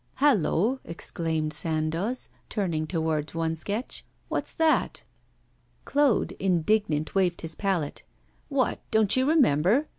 'Hallo!' 0.15 0.79
exclaimed 0.83 1.53
Sandoz, 1.53 2.29
turning 2.49 2.87
towards 2.87 3.35
one 3.35 3.55
sketch, 3.55 4.03
'what's 4.29 4.51
that?' 4.51 5.03
Claude, 5.85 6.31
indignant, 6.39 7.13
waved 7.13 7.41
his 7.41 7.53
palette. 7.53 8.01
'What! 8.49 8.79
don't 8.89 9.15
you 9.15 9.27
remember? 9.27 9.85